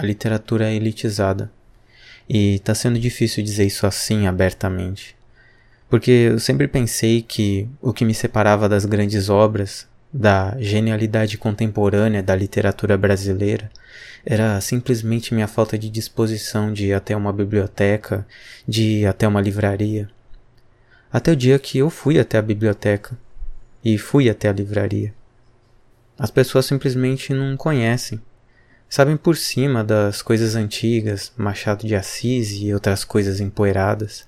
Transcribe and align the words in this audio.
a 0.00 0.02
literatura 0.02 0.70
é 0.70 0.74
elitizada. 0.74 1.50
E 2.26 2.54
está 2.54 2.74
sendo 2.74 2.98
difícil 2.98 3.44
dizer 3.44 3.66
isso 3.66 3.86
assim 3.86 4.26
abertamente. 4.26 5.14
Porque 5.90 6.10
eu 6.10 6.40
sempre 6.40 6.66
pensei 6.66 7.20
que 7.20 7.68
o 7.82 7.92
que 7.92 8.04
me 8.04 8.14
separava 8.14 8.66
das 8.68 8.86
grandes 8.86 9.28
obras, 9.28 9.86
da 10.10 10.56
genialidade 10.58 11.36
contemporânea 11.36 12.22
da 12.22 12.34
literatura 12.34 12.96
brasileira, 12.96 13.70
era 14.24 14.58
simplesmente 14.60 15.34
minha 15.34 15.46
falta 15.46 15.76
de 15.76 15.90
disposição 15.90 16.72
de 16.72 16.86
ir 16.86 16.94
até 16.94 17.14
uma 17.14 17.32
biblioteca, 17.32 18.26
de 18.66 19.00
ir 19.00 19.06
até 19.06 19.28
uma 19.28 19.40
livraria. 19.40 20.08
Até 21.12 21.32
o 21.32 21.36
dia 21.36 21.58
que 21.58 21.78
eu 21.78 21.90
fui 21.90 22.18
até 22.18 22.38
a 22.38 22.42
biblioteca 22.42 23.18
e 23.84 23.98
fui 23.98 24.30
até 24.30 24.48
a 24.48 24.52
livraria. 24.52 25.12
As 26.18 26.30
pessoas 26.30 26.64
simplesmente 26.64 27.34
não 27.34 27.56
conhecem. 27.56 28.20
Sabem 28.92 29.16
por 29.16 29.36
cima 29.36 29.84
das 29.84 30.20
coisas 30.20 30.56
antigas, 30.56 31.32
Machado 31.36 31.86
de 31.86 31.94
Assis 31.94 32.50
e 32.60 32.74
outras 32.74 33.04
coisas 33.04 33.38
empoeiradas, 33.38 34.26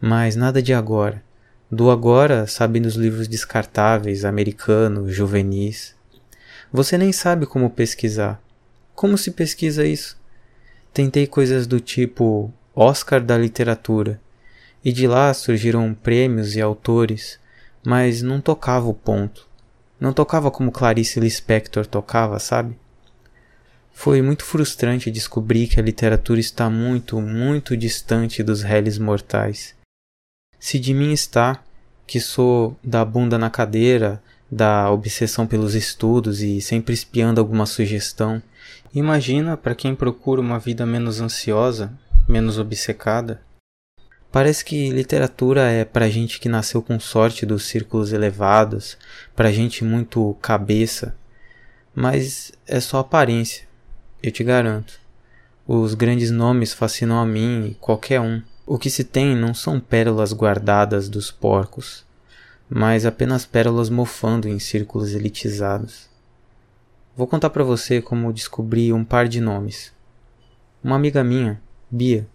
mas 0.00 0.34
nada 0.34 0.62
de 0.62 0.72
agora. 0.72 1.22
Do 1.70 1.90
agora 1.90 2.46
sabem 2.46 2.80
dos 2.80 2.94
livros 2.94 3.28
descartáveis, 3.28 4.24
americanos, 4.24 5.14
juvenis. 5.14 5.94
Você 6.72 6.96
nem 6.96 7.12
sabe 7.12 7.44
como 7.44 7.68
pesquisar. 7.68 8.42
Como 8.94 9.18
se 9.18 9.30
pesquisa 9.30 9.84
isso? 9.84 10.18
Tentei 10.90 11.26
coisas 11.26 11.66
do 11.66 11.78
tipo 11.78 12.50
Oscar 12.74 13.22
da 13.22 13.36
literatura, 13.36 14.18
e 14.82 14.90
de 14.90 15.06
lá 15.06 15.34
surgiram 15.34 15.92
prêmios 15.92 16.56
e 16.56 16.62
autores, 16.62 17.38
mas 17.84 18.22
não 18.22 18.40
tocava 18.40 18.88
o 18.88 18.94
ponto. 18.94 19.46
Não 20.00 20.14
tocava 20.14 20.50
como 20.50 20.72
Clarice 20.72 21.20
Lispector 21.20 21.84
tocava, 21.84 22.38
sabe? 22.38 22.74
Foi 23.98 24.22
muito 24.22 24.44
frustrante 24.44 25.10
descobrir 25.10 25.66
que 25.66 25.80
a 25.80 25.82
literatura 25.82 26.38
está 26.38 26.70
muito, 26.70 27.20
muito 27.20 27.76
distante 27.76 28.42
dos 28.42 28.62
réis 28.62 28.96
mortais. 28.96 29.74
Se 30.58 30.78
de 30.78 30.94
mim 30.94 31.12
está, 31.12 31.62
que 32.06 32.20
sou 32.20 32.76
da 32.82 33.04
bunda 33.04 33.36
na 33.36 33.50
cadeira, 33.50 34.22
da 34.50 34.90
obsessão 34.90 35.46
pelos 35.46 35.74
estudos 35.74 36.40
e 36.42 36.60
sempre 36.60 36.94
espiando 36.94 37.40
alguma 37.40 37.66
sugestão, 37.66 38.42
Imagina 38.94 39.56
para 39.56 39.74
quem 39.74 39.94
procura 39.94 40.40
uma 40.40 40.58
vida 40.58 40.86
menos 40.86 41.20
ansiosa, 41.20 41.92
menos 42.26 42.58
obcecada. 42.58 43.40
Parece 44.32 44.64
que 44.64 44.90
literatura 44.90 45.70
é 45.70 45.84
para 45.84 46.08
gente 46.08 46.40
que 46.40 46.48
nasceu 46.48 46.82
com 46.82 46.98
sorte 46.98 47.44
dos 47.44 47.64
círculos 47.64 48.12
elevados, 48.12 48.96
para 49.36 49.52
gente 49.52 49.84
muito 49.84 50.36
cabeça, 50.40 51.14
mas 51.94 52.50
é 52.66 52.80
só 52.80 52.98
aparência, 52.98 53.67
eu 54.22 54.30
te 54.30 54.42
garanto. 54.42 55.00
Os 55.66 55.94
grandes 55.94 56.30
nomes 56.30 56.72
fascinam 56.72 57.18
a 57.20 57.26
mim 57.26 57.68
e 57.68 57.74
qualquer 57.74 58.20
um. 58.20 58.42
O 58.66 58.78
que 58.78 58.90
se 58.90 59.04
tem 59.04 59.36
não 59.36 59.54
são 59.54 59.80
pérolas 59.80 60.32
guardadas 60.32 61.08
dos 61.08 61.30
porcos, 61.30 62.04
mas 62.68 63.06
apenas 63.06 63.46
pérolas 63.46 63.88
mofando 63.88 64.48
em 64.48 64.58
círculos 64.58 65.14
elitizados. 65.14 66.08
Vou 67.16 67.26
contar 67.26 67.50
para 67.50 67.64
você 67.64 68.00
como 68.00 68.32
descobri 68.32 68.92
um 68.92 69.04
par 69.04 69.26
de 69.28 69.40
nomes. 69.40 69.92
Uma 70.82 70.96
amiga 70.96 71.24
minha, 71.24 71.60
Bia, 71.90 72.26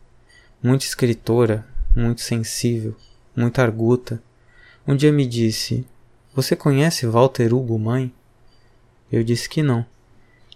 muito 0.61 0.81
escritora, 0.81 1.66
muito 1.95 2.22
sensível, 2.22 2.95
muito 3.36 3.59
arguta, 3.59 4.22
um 4.86 4.98
dia 4.98 5.14
me 5.14 5.26
disse: 5.26 5.86
Você 6.36 6.58
conhece 6.58 7.08
Walter 7.08 7.54
Hugo 7.54 7.80
Mãe? 7.80 8.14
Eu 9.09 9.23
disse 9.23 9.48
que 9.48 9.64
não. 9.64 9.86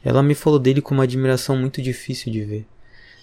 Ela 0.03 0.23
me 0.23 0.35
falou 0.35 0.59
dele 0.59 0.81
com 0.81 0.93
uma 0.93 1.03
admiração 1.03 1.57
muito 1.57 1.81
difícil 1.81 2.31
de 2.31 2.43
ver. 2.43 2.65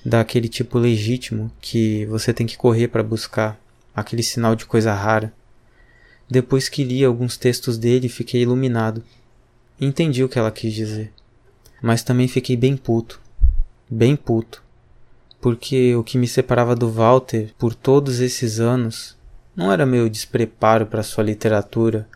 Daquele 0.04 0.48
tipo 0.48 0.78
legítimo 0.78 1.50
que 1.60 2.04
você 2.06 2.32
tem 2.32 2.46
que 2.46 2.56
correr 2.56 2.88
para 2.88 3.02
buscar, 3.02 3.58
aquele 3.94 4.22
sinal 4.22 4.54
de 4.54 4.66
coisa 4.66 4.92
rara. 4.92 5.32
Depois 6.28 6.68
que 6.68 6.84
li 6.84 7.04
alguns 7.04 7.36
textos 7.36 7.78
dele, 7.78 8.08
fiquei 8.08 8.42
iluminado 8.42 9.02
Entendi 9.80 10.22
o 10.22 10.28
que 10.28 10.38
ela 10.38 10.52
quis 10.52 10.72
dizer. 10.72 11.12
Mas 11.82 12.02
também 12.02 12.28
fiquei 12.28 12.56
bem 12.56 12.76
puto. 12.76 13.20
Bem 13.90 14.14
puto. 14.14 14.62
Porque 15.40 15.94
o 15.96 16.04
que 16.04 16.16
me 16.16 16.28
separava 16.28 16.74
do 16.74 16.90
Walter 16.90 17.52
por 17.58 17.74
todos 17.74 18.20
esses 18.20 18.60
anos 18.60 19.16
não 19.54 19.72
era 19.72 19.84
meu 19.84 20.08
despreparo 20.08 20.86
para 20.86 21.02
sua 21.02 21.24
literatura, 21.24 22.08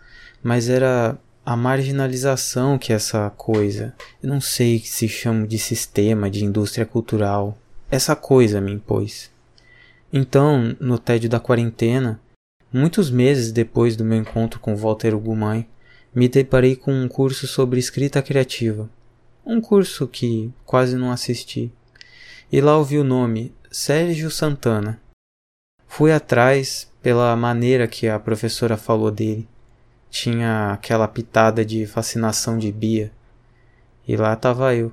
mas 0.43 0.69
era 0.69 1.19
a 1.49 1.57
marginalização 1.57 2.77
que 2.77 2.93
essa 2.93 3.31
coisa, 3.31 3.95
eu 4.23 4.29
não 4.29 4.39
sei 4.39 4.79
que 4.79 4.87
se 4.87 5.09
chama 5.09 5.47
de 5.47 5.59
sistema, 5.59 6.29
de 6.29 6.45
indústria 6.45 6.85
cultural, 6.85 7.57
essa 7.91 8.15
coisa 8.15 8.61
me 8.61 8.71
impôs. 8.71 9.31
Então, 10.13 10.77
no 10.79 10.99
tédio 10.99 11.31
da 11.31 11.41
quarentena, 11.41 12.21
muitos 12.71 13.11
meses 13.11 13.51
depois 13.51 13.97
do 13.97 14.05
meu 14.05 14.19
encontro 14.19 14.61
com 14.61 14.77
Walter 14.77 15.15
Ugumai, 15.15 15.67
me 16.15 16.29
deparei 16.29 16.77
com 16.77 16.93
um 16.93 17.09
curso 17.09 17.47
sobre 17.47 17.81
escrita 17.81 18.21
criativa. 18.21 18.87
Um 19.43 19.59
curso 19.59 20.07
que 20.07 20.53
quase 20.67 20.97
não 20.97 21.11
assisti. 21.11 21.73
E 22.53 22.61
lá 22.61 22.77
ouvi 22.77 22.99
o 22.99 23.05
nome 23.05 23.55
Sérgio 23.71 24.31
Santana. 24.31 25.01
Fui 25.87 26.13
atrás 26.13 26.93
pela 27.01 27.35
maneira 27.35 27.89
que 27.89 28.07
a 28.07 28.19
professora 28.19 28.77
falou 28.77 29.11
dele. 29.11 29.49
Tinha 30.11 30.73
aquela 30.73 31.07
pitada 31.07 31.65
de 31.65 31.87
fascinação 31.87 32.59
de 32.59 32.73
Bia. 32.73 33.13
E 34.07 34.17
lá 34.17 34.33
estava 34.33 34.75
eu, 34.75 34.93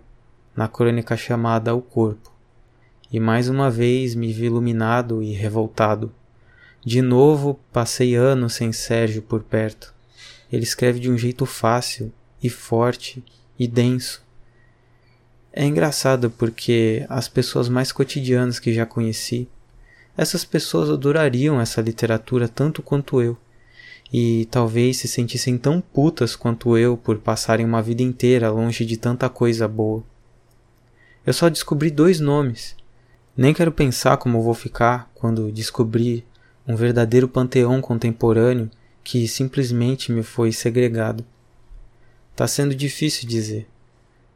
na 0.55 0.67
crônica 0.67 1.15
chamada 1.15 1.73
O 1.73 1.81
Corpo. 1.81 2.31
E 3.11 3.19
mais 3.19 3.47
uma 3.47 3.71
vez 3.71 4.13
me 4.13 4.33
vi 4.33 4.45
iluminado 4.45 5.23
e 5.23 5.31
revoltado. 5.31 6.11
De 6.83 7.01
novo 7.01 7.59
passei 7.71 8.15
anos 8.15 8.53
sem 8.53 8.71
Sérgio 8.71 9.21
por 9.21 9.41
perto. 9.41 9.93
Ele 10.51 10.63
escreve 10.63 10.99
de 10.99 11.09
um 11.09 11.17
jeito 11.17 11.45
fácil 11.45 12.11
e 12.43 12.49
forte 12.49 13.23
e 13.57 13.67
denso. 13.67 14.23
É 15.51 15.63
engraçado 15.63 16.29
porque 16.29 17.05
as 17.07 17.29
pessoas 17.29 17.69
mais 17.69 17.91
cotidianas 17.91 18.59
que 18.59 18.73
já 18.73 18.85
conheci, 18.85 19.47
essas 20.17 20.43
pessoas 20.43 20.89
adorariam 20.89 21.59
essa 21.59 21.81
literatura 21.81 22.47
tanto 22.47 22.81
quanto 22.81 23.21
eu, 23.21 23.37
e 24.11 24.47
talvez 24.51 24.97
se 24.97 25.07
sentissem 25.07 25.57
tão 25.57 25.81
putas 25.81 26.35
quanto 26.35 26.77
eu 26.77 26.95
por 26.95 27.17
passarem 27.17 27.65
uma 27.65 27.81
vida 27.81 28.01
inteira 28.01 28.49
longe 28.49 28.85
de 28.85 28.97
tanta 28.97 29.29
coisa 29.29 29.67
boa. 29.67 30.03
Eu 31.25 31.33
só 31.33 31.49
descobri 31.49 31.89
dois 31.89 32.19
nomes. 32.19 32.75
Nem 33.35 33.53
quero 33.53 33.71
pensar 33.71 34.17
como 34.17 34.41
vou 34.41 34.53
ficar 34.53 35.11
quando 35.13 35.51
descobrir 35.51 36.23
um 36.67 36.75
verdadeiro 36.75 37.27
panteão 37.27 37.81
contemporâneo 37.81 38.69
que 39.03 39.27
simplesmente 39.27 40.11
me 40.11 40.23
foi 40.23 40.51
segregado. 40.51 41.25
Tá 42.35 42.47
sendo 42.47 42.73
difícil 42.75 43.27
dizer, 43.27 43.67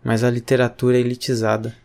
mas 0.03 0.23
a 0.23 0.29
literatura 0.29 0.97
é 0.97 0.99
elitizada. 0.99 1.75